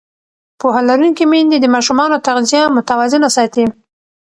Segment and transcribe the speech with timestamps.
[0.59, 3.65] پوهه لرونکې میندې د ماشومانو تغذیه متوازنه ساتي.